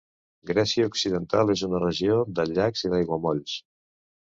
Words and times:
Grècia 0.51 0.87
occidental 0.91 1.53
és 1.55 1.63
una 1.69 1.83
regió 1.85 2.17
de 2.41 2.47
llacs 2.55 2.85
i 2.89 2.93
d'aiguamolls. 2.97 3.57